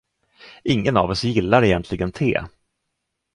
[0.63, 2.41] Ingen av oss gillar egentligen te.